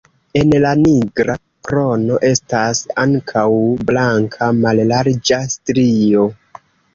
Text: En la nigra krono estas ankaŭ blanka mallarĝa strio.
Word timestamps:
En 0.39 0.53
la 0.61 0.69
nigra 0.83 1.33
krono 1.67 2.17
estas 2.29 2.81
ankaŭ 3.03 3.45
blanka 3.91 4.49
mallarĝa 4.65 5.41
strio. 5.55 6.27